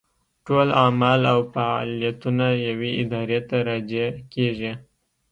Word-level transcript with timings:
ټول 0.45 0.67
اعمال 0.83 1.21
او 1.33 1.39
فاعلیتونه 1.53 2.45
یوې 2.67 2.91
ارادې 3.01 3.39
ته 3.49 3.57
راجع 3.69 4.05
کېږي. 4.33 4.71